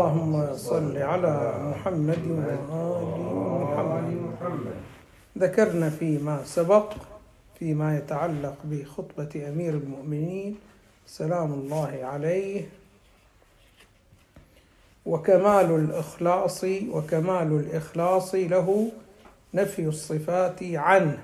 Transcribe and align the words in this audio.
اللهم 0.00 0.56
صل 0.56 0.96
على 0.96 1.54
محمد 1.60 2.24
وآل 2.30 4.06
محمد. 4.22 4.76
ذكرنا 5.38 5.90
فيما 5.90 6.44
سبق 6.44 6.92
فيما 7.58 7.96
يتعلق 7.96 8.56
بخطبة 8.64 9.48
أمير 9.48 9.74
المؤمنين 9.74 10.56
سلام 11.06 11.52
الله 11.52 12.00
عليه. 12.02 12.68
وكمال 15.06 15.70
الإخلاص 15.70 16.64
وكمال 16.64 17.52
الإخلاص 17.52 18.34
له 18.34 18.92
نفي 19.54 19.82
الصفات 19.82 20.62
عنه 20.62 21.18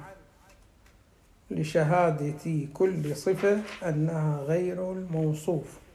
لشهادة 1.50 2.66
كل 2.74 3.16
صفة 3.16 3.58
أنها 3.88 4.40
غير 4.40 4.92
الموصوف. 4.92 5.85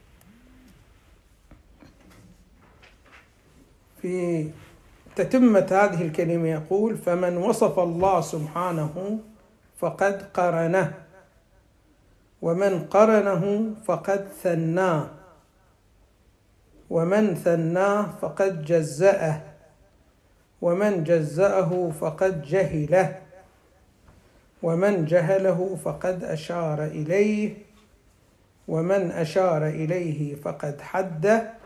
في 4.02 4.48
تتمة 5.16 5.66
هذه 5.70 6.02
الكلمة 6.02 6.48
يقول 6.48 6.96
فمن 6.96 7.36
وصف 7.36 7.78
الله 7.78 8.20
سبحانه 8.20 9.18
فقد 9.78 10.22
قرنه 10.34 10.92
ومن 12.42 12.84
قرنه 12.84 13.74
فقد 13.84 14.28
ثناه 14.42 15.10
ومن 16.90 17.34
ثناه 17.34 18.06
فقد 18.22 18.64
جزأه 18.64 19.40
ومن 20.62 21.04
جزأه 21.04 21.90
فقد 22.00 22.42
جهله 22.42 23.18
ومن 24.62 25.04
جهله 25.04 25.78
فقد 25.84 26.24
أشار 26.24 26.84
إليه 26.84 27.54
ومن 28.68 29.10
أشار 29.10 29.66
إليه 29.66 30.34
فقد 30.34 30.80
حده 30.80 31.61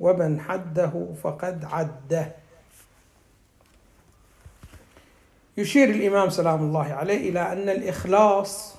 ومن 0.00 0.40
حده 0.40 1.06
فقد 1.22 1.64
عده. 1.64 2.32
يشير 5.56 5.90
الإمام 5.90 6.30
سلام 6.30 6.62
الله 6.62 6.92
عليه 6.92 7.30
إلى 7.30 7.52
أن 7.52 7.68
الإخلاص 7.68 8.74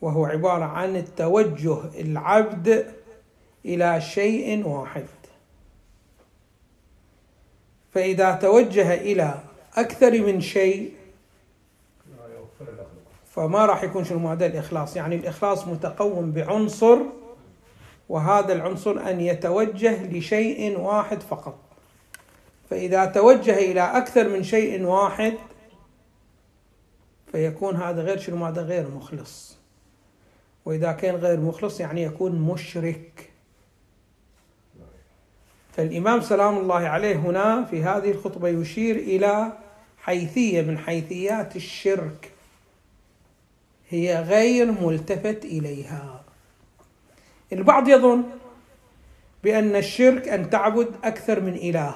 وهو 0.00 0.26
عبارة 0.26 0.64
عن 0.64 0.96
التوجه 0.96 2.00
العبد 2.00 2.94
إلى 3.64 4.00
شيء 4.00 4.66
واحد. 4.66 5.06
فإذا 7.92 8.32
توجه 8.32 8.94
إلى 8.94 9.40
أكثر 9.74 10.10
من 10.26 10.40
شيء 10.40 10.94
فما 13.30 13.66
راح 13.66 13.84
يكون 13.84 14.04
شنو؟ 14.04 14.18
معنى 14.18 14.46
الإخلاص. 14.46 14.96
يعني 14.96 15.14
الإخلاص 15.14 15.66
متقوم 15.68 16.32
بعنصر 16.32 16.98
وهذا 18.08 18.52
العنصر 18.52 19.10
أن 19.10 19.20
يتوجه 19.20 20.06
لشيء 20.06 20.78
واحد 20.78 21.22
فقط. 21.22 21.58
فإذا 22.70 23.04
توجه 23.04 23.58
إلى 23.58 23.80
أكثر 23.80 24.28
من 24.28 24.42
شيء 24.42 24.84
واحد 24.84 25.34
فيكون 27.32 27.76
هذا 27.76 28.02
غير 28.02 28.18
شنو؟ 28.18 28.46
هذا 28.46 28.62
غير 28.62 28.88
مخلص. 28.88 29.56
وإذا 30.64 30.92
كان 30.92 31.14
غير 31.14 31.40
مخلص 31.40 31.80
يعني 31.80 32.02
يكون 32.02 32.32
مشرك. 32.40 33.30
فالإمام 35.72 36.20
سلام 36.20 36.58
الله 36.58 36.88
عليه 36.88 37.16
هنا 37.16 37.64
في 37.64 37.82
هذه 37.82 38.10
الخطبة 38.10 38.48
يشير 38.48 38.96
إلى 38.96 39.52
حيثية 39.98 40.62
من 40.62 40.78
حيثيات 40.78 41.56
الشرك. 41.56 42.30
هي 43.88 44.22
غير 44.22 44.72
ملتفت 44.72 45.44
إليها. 45.44 46.21
البعض 47.52 47.88
يظن 47.88 48.22
بأن 49.44 49.76
الشرك 49.76 50.28
أن 50.28 50.50
تعبد 50.50 50.88
أكثر 51.04 51.40
من 51.40 51.54
إله. 51.54 51.94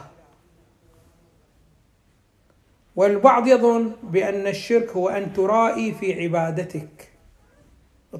والبعض 2.96 3.46
يظن 3.46 3.92
بأن 4.02 4.46
الشرك 4.46 4.90
هو 4.90 5.08
أن 5.08 5.32
ترائي 5.32 5.92
في 5.92 6.22
عبادتك. 6.22 7.12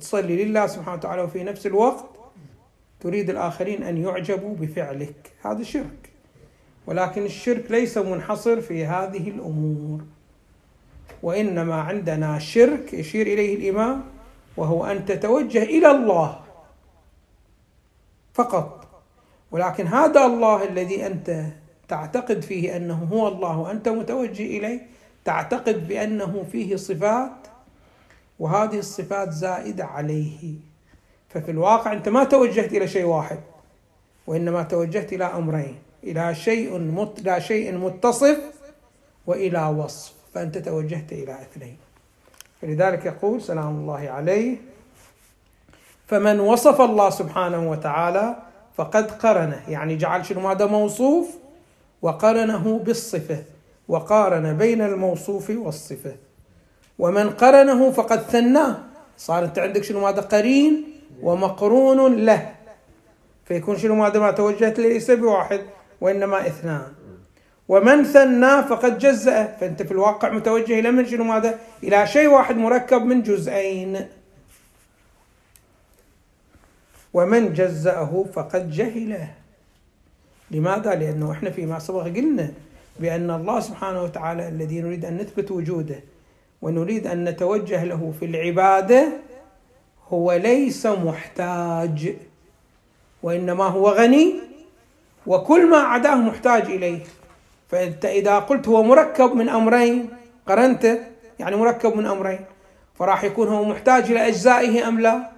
تصلي 0.01 0.45
لله 0.45 0.67
سبحانه 0.67 0.97
وتعالى 0.97 1.23
وفي 1.23 1.45
نفس 1.45 1.67
الوقت 1.67 2.05
تريد 3.01 3.31
الآخرين 3.31 3.83
أن 3.83 3.97
يعجبوا 3.97 4.55
بفعلك. 4.57 5.33
هذا 5.43 5.63
شرك. 5.63 6.11
ولكن 6.87 7.25
الشرك 7.25 7.71
ليس 7.71 7.99
منحصر 7.99 8.61
في 8.61 8.85
هذه 8.85 9.31
الأمور. 9.31 10.01
وإنما 11.23 11.75
عندنا 11.75 12.39
شرك 12.39 12.95
يشير 12.95 13.27
إليه 13.27 13.57
الإمام 13.57 14.05
وهو 14.57 14.87
أن 14.87 15.05
تتوجه 15.05 15.63
إلى 15.63 15.91
الله. 15.91 16.46
فقط. 18.37 18.87
ولكن 19.51 19.87
هذا 19.87 20.25
الله 20.25 20.69
الذي 20.69 21.07
أنت 21.07 21.45
تعتقد 21.89 22.43
فيه 22.43 22.77
أنه 22.77 23.09
هو 23.13 23.29
الله 23.29 23.59
وأنت 23.59 23.89
متوجه 23.89 24.43
إليه 24.43 24.87
تعتقد 25.25 25.89
بأنه 25.89 26.45
فيه 26.53 26.77
صفات 26.77 27.47
وهذه 28.39 28.79
الصفات 28.79 29.31
زائدة 29.31 29.85
عليه. 29.85 30.55
ففي 31.29 31.51
الواقع 31.51 31.93
أنت 31.93 32.09
ما 32.09 32.25
توجهت 32.25 32.73
إلى 32.73 32.89
شيء 32.89 33.05
واحد 33.05 33.41
وإنما 34.27 34.63
توجهت 34.63 35.13
إلى 35.13 35.25
أمرين 35.25 35.79
إلى 36.05 36.35
شيء 36.35 36.79
مت... 36.79 37.19
إلى 37.19 37.41
شيء 37.41 37.79
متصف 37.79 38.39
وإلى 39.27 39.67
وصف 39.67 40.13
فأنت 40.35 40.59
توجهت 40.59 41.13
إلى 41.13 41.33
اثنين. 41.33 41.77
فلذلك 42.63 43.07
يقول 43.07 43.43
سلام 43.43 43.69
الله 43.69 44.09
عليه 44.11 44.57
فمن 46.07 46.41
وصف 46.41 46.81
الله 46.81 47.11
سبحانه 47.11 47.71
وتعالى 47.71 48.37
فقد 48.77 49.11
قرنه 49.11 49.63
يعني 49.69 49.97
جعل 49.97 50.27
شنو 50.27 50.49
هذا 50.49 50.67
موصوف؟ 50.67 51.29
وقرنه 52.03 52.79
بالصفة 52.79 53.39
وقارن 53.89 54.57
بين 54.57 54.83
الموصوف 54.83 55.51
والصفة. 55.51 56.15
ومن 56.99 57.31
قرنه 57.31 57.91
فقد 57.91 58.21
ثناه 58.21 58.77
صار 59.19 59.45
أنت 59.45 59.59
عندك 59.59 59.85
شنو 59.85 60.07
هذا 60.07 60.21
قرين 60.21 60.85
ومقرون 61.23 62.17
له. 62.17 62.55
فيكون 63.45 63.79
شنو 63.79 64.05
هذا 64.05 64.21
ما 64.21 64.31
توجهت 64.31 64.79
ليس 64.79 65.11
بواحد 65.11 65.61
وإنما 66.01 66.47
اثنان. 66.47 66.93
ومن 67.69 68.05
ثنى 68.05 68.63
فقد 68.63 68.99
جزأ 68.99 69.45
فأنت 69.61 69.83
في 69.83 69.93
الواقع 69.93 70.31
متوجه 70.31 70.79
إلى 70.79 70.91
من 70.91 71.07
شنو 71.07 71.25
ماذا؟ 71.25 71.59
إلى 71.83 72.07
شيء 72.07 72.29
واحد 72.29 72.57
مركب 72.57 73.03
من 73.03 73.23
جزئين. 73.23 74.07
ومن 77.15 77.53
جزأه 77.53 78.25
فقد 78.33 78.71
جهله. 78.71 79.29
لماذا؟ 80.51 80.95
لأنه 80.95 81.33
إحنا 81.33 81.51
فيما 81.51 81.79
سبق 81.79 82.03
قلنا 82.03 82.53
بأن 83.01 83.31
الله 83.31 83.61
سبحانه 83.61 84.03
وتعالى 84.03 84.49
الذي 84.49 84.81
نريد 84.81 85.05
أن 85.05 85.17
نثبت 85.17 85.51
وجوده 85.51 86.01
ونريد 86.63 87.07
أن 87.07 87.25
نتوجه 87.25 87.85
له 87.85 88.13
في 88.21 88.25
العبادة 88.25 89.09
هو 90.09 90.33
ليس 90.33 90.87
محتاج 90.87 92.15
وإنما 93.23 93.65
هو 93.65 93.89
غني 93.89 94.35
وكل 95.27 95.71
ما 95.71 95.77
عداه 95.77 96.15
محتاج 96.15 96.63
إليه. 96.63 96.99
فأنت 97.69 98.05
إذا 98.05 98.39
قلت 98.39 98.69
هو 98.69 98.83
مركب 98.83 99.33
من 99.35 99.49
أمرين 99.49 100.09
قرنته 100.47 100.99
يعني 101.39 101.57
مركب 101.57 101.97
من 101.97 102.07
أمرين 102.07 102.41
فراح 102.95 103.25
يكون 103.25 103.49
هو 103.49 103.65
محتاج 103.65 104.11
إلى 104.11 104.29
أجزائه 104.29 104.89
أم 104.89 105.01
لا؟ 105.01 105.36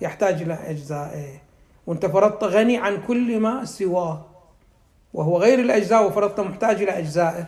يحتاج 0.00 0.42
إلى 0.42 0.54
أجزائه 0.54 1.40
وأنت 1.86 2.06
فرضت 2.06 2.44
غني 2.44 2.76
عن 2.76 3.02
كل 3.06 3.40
ما 3.40 3.64
سواه. 3.64 4.26
وهو 5.14 5.38
غير 5.38 5.58
الأجزاء 5.58 6.06
وفرضت 6.06 6.40
محتاج 6.40 6.82
إلى 6.82 6.98
أجزائه 6.98 7.46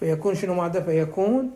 فيكون 0.00 0.34
شنو 0.34 0.54
ماذا؟ 0.54 0.80
فيكون 0.80 1.50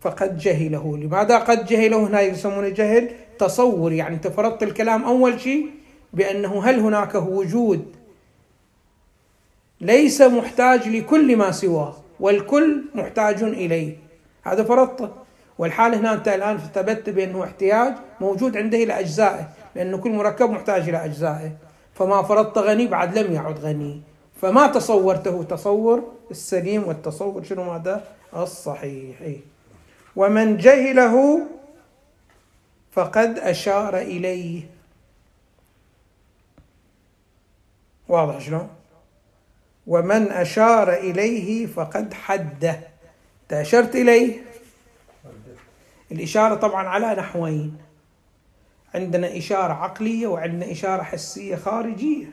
فقد 0.00 0.38
جهله. 0.38 0.96
لماذا 0.96 1.38
قد 1.38 1.66
جهله؟ 1.66 2.06
هنا 2.06 2.20
يسمونه 2.20 2.68
جهل 2.68 3.10
تصور. 3.38 3.92
يعني 3.92 4.14
أنت 4.14 4.28
فرضت 4.28 4.62
الكلام 4.62 5.04
أول 5.04 5.40
شيء 5.40 5.70
بأنه 6.12 6.64
هل 6.64 6.80
هناك 6.80 7.14
وجود 7.14 7.96
ليس 9.80 10.22
محتاج 10.22 10.88
لكل 10.88 11.36
ما 11.36 11.50
سواه 11.50 11.96
والكل 12.20 12.84
محتاج 12.94 13.42
إليه. 13.42 13.96
هذا 14.42 14.64
فرضته. 14.64 15.27
والحال 15.58 15.94
هنا 15.94 16.12
انت 16.12 16.28
الآن 16.28 16.58
ثبت 16.58 17.10
بأنه 17.10 17.44
احتياج 17.44 17.94
موجود 18.20 18.56
عنده 18.56 18.78
إلى 18.78 19.00
أجزائه 19.00 19.48
لأنه 19.74 19.98
كل 19.98 20.10
مركب 20.10 20.50
محتاج 20.50 20.88
إلى 20.88 21.04
أجزائه. 21.04 21.52
فما 21.94 22.22
فرضت 22.22 22.58
غني 22.58 22.86
بعد 22.86 23.18
لم 23.18 23.32
يعد 23.32 23.58
غني. 23.58 24.02
فما 24.42 24.66
تصورته؟ 24.66 25.42
تصور 25.42 26.12
السليم 26.30 26.88
والتصور 26.88 27.44
شنو 27.44 27.64
ماذا؟ 27.72 28.04
الصحيح. 28.36 29.20
إيه؟ 29.20 29.40
ومن 30.16 30.56
جهله 30.56 31.40
فقد 32.92 33.38
أشار 33.38 33.98
إليه. 33.98 34.62
واضح 38.08 38.38
شلون 38.40 38.68
ومن 39.86 40.32
أشار 40.32 40.92
إليه 40.92 41.66
فقد 41.66 42.14
حده. 42.14 42.80
أشرت 43.52 43.96
إليه؟ 43.96 44.40
الإشارة 46.12 46.54
طبعا 46.54 46.88
على 46.88 47.14
نحوين. 47.14 47.76
عندنا 48.94 49.38
إشارة 49.38 49.72
عقلية 49.72 50.26
وعندنا 50.26 50.72
إشارة 50.72 51.02
حسية 51.02 51.56
خارجية. 51.56 52.26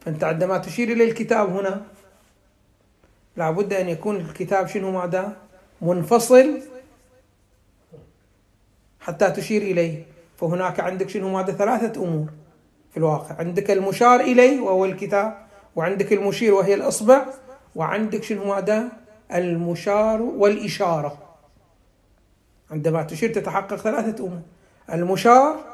فأنت 0.00 0.24
عندما 0.24 0.58
تشير 0.58 0.92
إلى 0.92 1.04
الكتاب 1.04 1.56
هنا 1.56 1.82
لابد 3.36 3.72
أن 3.72 3.88
يكون 3.88 4.16
الكتاب 4.16 4.66
شنو 4.66 4.90
ماذا؟ 4.90 5.36
منفصل 5.82 6.60
حتى 9.00 9.30
تشير 9.30 9.62
إليه. 9.62 10.04
فهناك 10.36 10.80
عندك 10.80 11.08
شنو 11.08 11.28
ماذا؟ 11.28 11.52
ثلاثة 11.52 12.04
أمور 12.04 12.28
في 12.90 12.96
الواقع. 12.96 13.36
عندك 13.38 13.70
المشار 13.70 14.20
إليه 14.20 14.60
وهو 14.60 14.84
الكتاب 14.84 15.46
وعندك 15.76 16.12
المشير 16.12 16.54
وهي 16.54 16.74
الإصبع 16.74 17.26
وعندك 17.74 18.22
شنو 18.22 18.54
ماذا؟ 18.54 18.88
المشار 19.34 20.22
والإشارة. 20.22 21.23
عندما 22.70 23.02
تشير 23.02 23.34
تتحقق 23.34 23.76
ثلاثة 23.76 24.24
أمور 24.24 24.40
المشار 24.92 25.64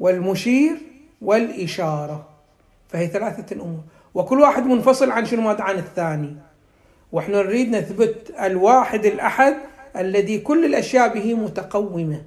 والمشير 0.00 0.76
والإشارة. 1.22 2.28
فهي 2.88 3.06
ثلاثة 3.08 3.56
أمور 3.56 3.80
وكل 4.14 4.40
واحد 4.40 4.66
منفصل 4.66 5.10
عن 5.10 5.26
شنو؟ 5.26 5.48
عن 5.48 5.78
الثاني. 5.78 6.36
وإحنا 7.12 7.42
نريد 7.42 7.76
نثبت 7.76 8.32
الواحد 8.40 9.04
الأحد 9.04 9.56
الذي 9.96 10.38
كل 10.38 10.64
الأشياء 10.64 11.14
به 11.14 11.34
متقومة. 11.34 12.22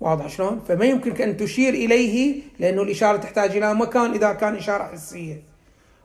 واضح 0.00 0.26
شلون؟ 0.26 0.60
فما 0.68 0.84
يمكنك 0.84 1.20
أن 1.20 1.36
تشير 1.36 1.74
إليه 1.74 2.42
لأنه 2.58 2.82
الإشارة 2.82 3.16
تحتاج 3.16 3.56
إلى 3.56 3.74
مكان 3.74 4.12
إذا 4.12 4.32
كان 4.32 4.54
إشارة 4.54 4.84
حسية. 4.84 5.42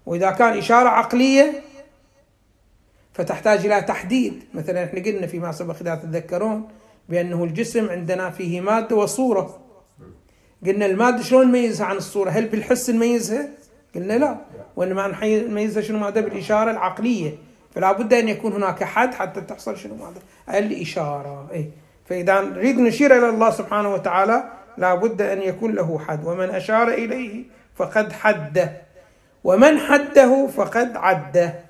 وإذا 0.06 0.32
كان 0.32 0.58
إشارة 0.58 0.90
عقلية 0.90 1.62
فتحتاج 3.16 3.66
إلى 3.66 3.82
تحديد. 3.82 4.44
مثلا 4.54 4.84
إحنا 4.84 5.00
قلنا 5.00 5.28
فيما 5.28 5.52
سبق 5.52 5.76
إذا 5.82 5.96
تتذكرون 5.96 6.68
بأنه 7.10 7.44
الجسم 7.44 7.90
عندنا 7.90 8.30
فيه 8.30 8.62
مادة 8.62 8.96
وصورة. 8.96 9.60
قلنا 10.66 10.86
المادة 10.86 11.22
شلون 11.22 11.48
نميزها 11.48 11.86
عن 11.88 11.96
الصورة؟ 11.96 12.30
هل 12.30 12.46
بالحس 12.48 12.90
نميزها؟ 12.90 13.48
قلنا 13.96 14.14
لا. 14.14 14.38
وإنما 14.76 15.08
نميزها 15.24 15.82
شنو؟ 15.82 16.00
ماذا 16.00 16.22
بالإشارة 16.22 16.72
العقلية. 16.72 17.38
فلا 17.76 17.92
بد 17.92 18.14
أن 18.14 18.30
يكون 18.30 18.54
هناك 18.54 18.84
حد 18.84 19.14
حتى 19.14 19.42
تحصل 19.42 19.78
شنو؟ 19.78 19.96
ماذا 19.96 20.60
الإشارة. 20.60 21.48
إيه. 21.52 21.70
فإذا 22.06 22.42
نريد 22.42 22.80
نشير 22.80 23.18
إلى 23.18 23.30
الله 23.30 23.50
سبحانه 23.50 23.94
وتعالى 23.94 24.44
لا 24.78 24.96
بد 24.96 25.22
أن 25.22 25.42
يكون 25.42 25.76
له 25.76 26.00
حد. 26.00 26.26
ومن 26.26 26.50
أشار 26.50 26.88
إليه 26.88 27.44
فقد 27.76 28.12
حده. 28.12 28.82
ومن 29.44 29.80
حده 29.80 30.48
فقد 30.48 30.98
عده. 30.98 31.65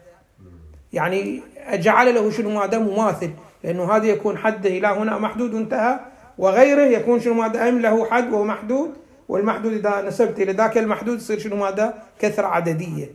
يعني 0.96 1.42
جعل 1.74 2.16
له 2.16 2.32
شنو 2.32 2.50
ماذا 2.50 2.78
مماثل 2.78 3.32
لأنه 3.64 3.96
هذا 3.96 4.06
يكون 4.06 4.38
حده 4.38 4.70
إلى 4.70 4.88
هنا 4.88 5.18
محدود 5.18 5.56
انتهى 5.56 6.00
وغيره 6.38 6.82
يكون 6.82 7.20
شنو 7.20 7.34
ماذا 7.34 7.70
أم 7.70 7.80
له 7.80 8.06
حد 8.06 8.34
وهو 8.34 8.44
محدود 8.44 8.94
والمحدود 9.30 9.74
إذا 9.74 10.02
نسبت 10.02 10.40
إلى 10.40 10.52
ذاك 10.52 10.78
المحدود 10.78 11.18
يصير 11.18 11.40
شنو 11.40 11.56
ماذا 11.56 12.04
كثرة 12.20 12.48
عددية. 12.48 13.12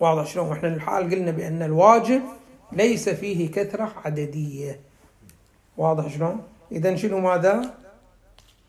واضح 0.00 0.26
شلون؟ 0.26 0.48
وإحنا 0.48 0.68
الحال 0.68 1.10
قلنا 1.10 1.30
بأن 1.30 1.62
الواجب 1.62 2.22
ليس 2.72 3.08
فيه 3.08 3.50
كثرة 3.50 3.92
عددية. 4.04 4.80
واضح 5.76 6.08
شلون؟ 6.08 6.42
إذا 6.72 6.96
شنو 6.96 7.20
ماذا 7.20 7.74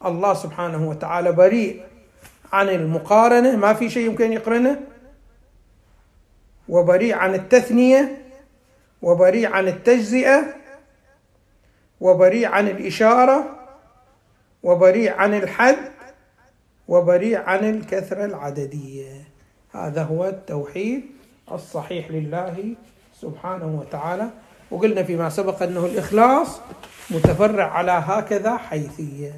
الله 0.06 0.34
سبحانه 0.34 0.90
وتعالى 0.90 1.31
بريء 1.31 1.81
عن 2.54 2.69
المقارنة 2.69 3.56
ما 3.56 3.74
في 3.74 3.90
شيء 3.90 4.06
يمكن 4.06 4.31
يقرنه. 4.31 4.80
وبريء 6.74 7.14
عن 7.16 7.36
التثنية 7.36 8.18
وبريء 9.02 9.48
عن 9.48 9.68
التجزئة 9.68 10.46
وبريء 12.02 12.48
عن 12.48 12.68
الإشارة 12.68 13.60
وبريء 14.64 15.12
عن 15.14 15.34
الحد 15.34 15.78
وبريء 16.88 17.38
عن 17.38 17.70
الكثرة 17.70 18.25
العددية. 18.25 19.22
هذا 19.72 20.04
هو 20.04 20.28
التوحيد 20.28 21.04
الصحيح 21.52 22.12
لله 22.12 22.76
سبحانه 23.14 23.80
وتعالى. 23.80 24.30
وقلنا 24.72 25.04
فيما 25.04 25.30
سبق 25.30 25.64
أنه 25.64 25.86
الإخلاص 25.86 26.62
متفرع 27.10 27.72
على 27.72 27.92
هكذا 27.92 28.58
حيثية. 28.58 29.34